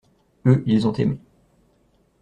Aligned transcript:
Eux, 0.47 0.63
ils 0.65 0.87
ont 0.87 0.93
aimé. 0.93 1.19